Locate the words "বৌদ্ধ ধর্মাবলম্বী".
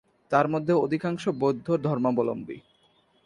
1.39-2.57